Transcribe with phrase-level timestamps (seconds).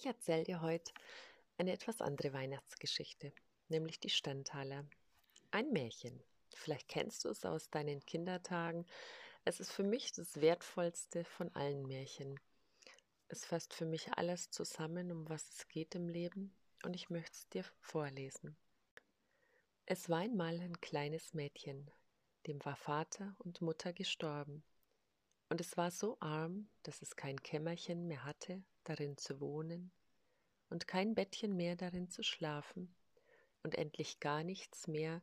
[0.00, 0.94] Ich erzähle dir heute
[1.58, 3.34] eine etwas andere Weihnachtsgeschichte,
[3.68, 4.86] nämlich die Stanthaler.
[5.50, 6.22] Ein Märchen.
[6.54, 8.86] Vielleicht kennst du es aus deinen Kindertagen.
[9.44, 12.40] Es ist für mich das wertvollste von allen Märchen.
[13.28, 17.34] Es fasst für mich alles zusammen, um was es geht im Leben, und ich möchte
[17.34, 18.56] es dir vorlesen.
[19.84, 21.90] Es war einmal ein kleines Mädchen,
[22.46, 24.64] dem war Vater und Mutter gestorben,
[25.50, 29.92] und es war so arm, dass es kein Kämmerchen mehr hatte, darin zu wohnen,
[30.68, 32.94] und kein Bettchen mehr darin zu schlafen,
[33.62, 35.22] und endlich gar nichts mehr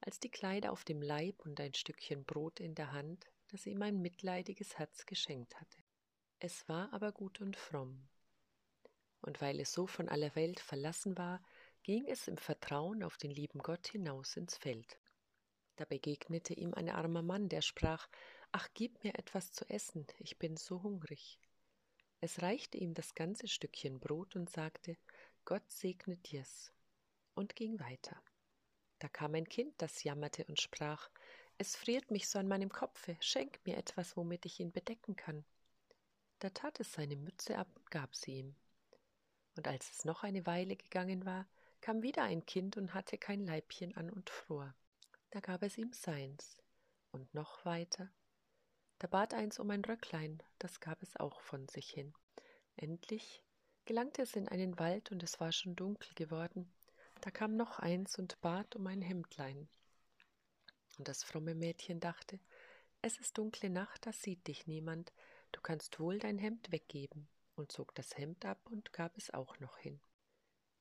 [0.00, 3.80] als die Kleider auf dem Leib und ein Stückchen Brot in der Hand, das ihm
[3.82, 5.82] ein mitleidiges Herz geschenkt hatte.
[6.40, 8.06] Es war aber gut und fromm.
[9.22, 11.42] Und weil es so von aller Welt verlassen war,
[11.82, 14.98] ging es im Vertrauen auf den lieben Gott hinaus ins Feld.
[15.76, 18.08] Da begegnete ihm ein armer Mann, der sprach
[18.52, 21.40] Ach, gib mir etwas zu essen, ich bin so hungrig.
[22.24, 24.96] Es reichte ihm das ganze Stückchen Brot und sagte
[25.44, 26.72] Gott segne dir's
[27.34, 28.16] und ging weiter.
[28.98, 31.10] Da kam ein Kind, das jammerte und sprach
[31.58, 35.44] Es friert mich so an meinem Kopfe, schenk mir etwas, womit ich ihn bedecken kann.
[36.38, 38.56] Da tat es seine Mütze ab und gab sie ihm.
[39.56, 41.46] Und als es noch eine Weile gegangen war,
[41.82, 44.74] kam wieder ein Kind und hatte kein Leibchen an und fror.
[45.28, 46.56] Da gab es ihm seins.
[47.10, 48.10] Und noch weiter
[48.98, 52.14] da bat eins um ein Röcklein, das gab es auch von sich hin.
[52.76, 53.42] Endlich
[53.84, 56.72] gelangte es in einen Wald und es war schon dunkel geworden.
[57.20, 59.68] Da kam noch eins und bat um ein Hemdlein.
[60.98, 62.38] Und das fromme Mädchen dachte,
[63.02, 65.12] es ist dunkle Nacht, da sieht dich niemand,
[65.52, 69.58] du kannst wohl dein Hemd weggeben, und zog das Hemd ab und gab es auch
[69.60, 70.00] noch hin.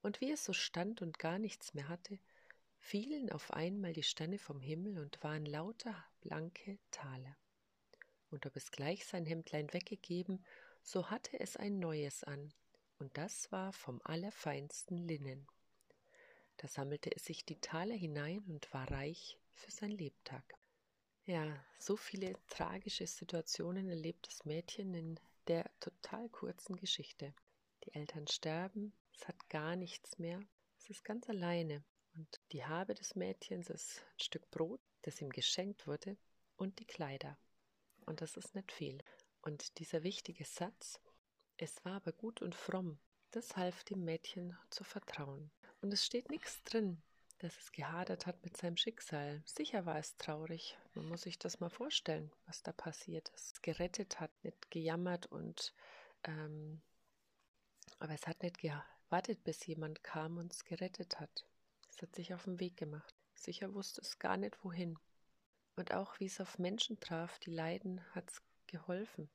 [0.02, 2.20] Und wie es so stand und gar nichts mehr hatte,
[2.77, 7.38] fielen auf einmal die Sterne vom Himmel und waren lauter blanke Taler
[8.34, 10.44] und ob es gleich sein Hemdlein weggegeben,
[10.81, 12.52] so hatte es ein neues an,
[12.98, 15.48] und das war vom allerfeinsten Linnen.
[16.58, 20.44] Da sammelte es sich die Taler hinein und war reich für sein Lebtag.
[21.26, 27.33] Ja, so viele tragische Situationen erlebt das Mädchen in der total kurzen Geschichte.
[27.86, 30.42] Die Eltern sterben, es hat gar nichts mehr,
[30.80, 31.83] es ist ganz alleine.
[32.15, 36.17] Und die Habe des Mädchens ist ein Stück Brot, das ihm geschenkt wurde,
[36.58, 37.38] und die Kleider
[38.03, 39.03] und das ist nicht viel.
[39.41, 40.99] Und dieser wichtige Satz,
[41.58, 42.99] es war aber gut und fromm,
[43.31, 45.52] das half dem Mädchen zu vertrauen.
[45.81, 47.02] Und es steht nichts drin,
[47.39, 49.41] dass es gehadert hat mit seinem Schicksal.
[49.45, 50.77] Sicher war es traurig.
[50.93, 53.55] Man muss sich das mal vorstellen, was da passiert ist.
[53.55, 55.73] Es gerettet hat, nicht gejammert und
[56.23, 56.81] ähm,
[57.99, 61.45] aber es hat nicht gewartet, bis jemand kam und es gerettet hat.
[61.89, 63.14] Es hat sich auf den Weg gemacht.
[63.35, 64.97] Sicher wusste es gar nicht wohin.
[65.76, 69.30] Und auch wie es auf Menschen traf, die leiden, hat es geholfen.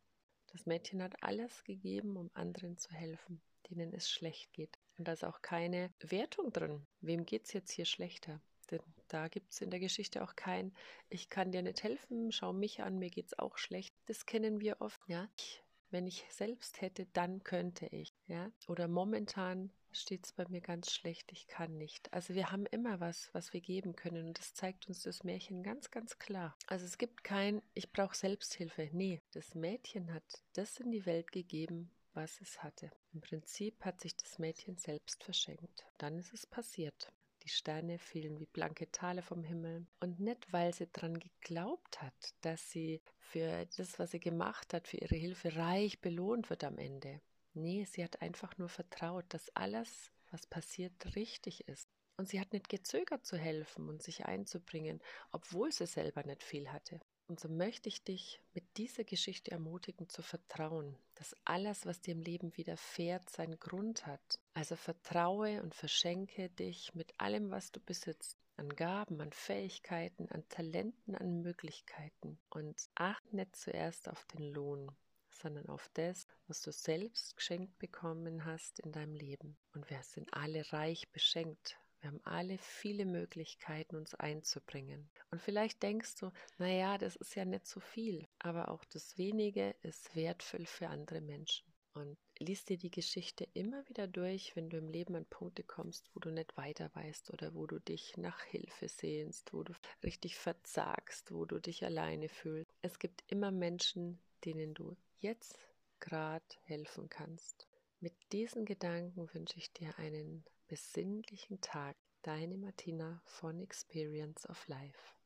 [0.53, 4.79] Das Mädchen hat alles gegeben, um anderen zu helfen, denen es schlecht geht.
[4.97, 6.87] Und da ist auch keine Wertung drin.
[7.01, 8.41] Wem geht es jetzt hier schlechter?
[8.71, 10.75] Denn da gibt es in der Geschichte auch kein,
[11.09, 13.95] ich kann dir nicht helfen, schau mich an, mir geht's auch schlecht.
[14.07, 15.29] Das kennen wir oft, ja.
[15.37, 18.51] Ich, wenn ich selbst hätte, dann könnte ich, ja.
[18.67, 22.13] Oder momentan steht es bei mir ganz schlecht, ich kann nicht.
[22.13, 25.63] Also wir haben immer was, was wir geben können und das zeigt uns das Märchen
[25.63, 26.57] ganz, ganz klar.
[26.67, 28.89] Also es gibt kein, ich brauche Selbsthilfe.
[28.93, 32.91] Nee, das Mädchen hat das in die Welt gegeben, was es hatte.
[33.13, 35.87] Im Prinzip hat sich das Mädchen selbst verschenkt.
[35.99, 37.13] Dann ist es passiert.
[37.45, 39.87] Die Sterne fielen wie blanke Tale vom Himmel.
[40.01, 44.89] Und nicht, weil sie daran geglaubt hat, dass sie für das, was sie gemacht hat,
[44.89, 47.21] für ihre Hilfe reich belohnt wird am Ende.
[47.59, 51.89] Nee, sie hat einfach nur vertraut, dass alles, was passiert, richtig ist.
[52.17, 56.71] Und sie hat nicht gezögert zu helfen und sich einzubringen, obwohl sie selber nicht viel
[56.73, 57.01] hatte.
[57.29, 62.13] Und so möchte ich dich mit dieser Geschichte ermutigen zu vertrauen, dass alles, was dir
[62.13, 64.41] im Leben widerfährt, seinen Grund hat.
[64.55, 70.49] Also vertraue und verschenke dich mit allem, was du besitzt, an Gaben, an Fähigkeiten, an
[70.49, 72.39] Talenten, an Möglichkeiten.
[72.49, 74.91] Und achte nicht zuerst auf den Lohn,
[75.41, 79.57] sondern auf das, was du selbst geschenkt bekommen hast in deinem Leben.
[79.75, 81.79] Und wir sind alle reich beschenkt.
[82.01, 85.11] Wir haben alle viele Möglichkeiten, uns einzubringen.
[85.31, 89.75] Und vielleicht denkst du, naja, das ist ja nicht so viel, aber auch das wenige
[89.83, 91.67] ist wertvoll für andere Menschen.
[91.95, 96.09] Und lies dir die Geschichte immer wieder durch, wenn du im Leben an Punkte kommst,
[96.15, 99.73] wo du nicht weiter weißt oder wo du dich nach Hilfe sehnst, wo du
[100.05, 102.71] richtig verzagst, wo du dich alleine fühlst.
[102.83, 105.59] Es gibt immer Menschen, denen du jetzt
[106.01, 107.67] gerade helfen kannst.
[108.01, 111.97] Mit diesen Gedanken wünsche ich dir einen besinnlichen Tag.
[112.23, 115.18] Deine Martina von Experience of Life.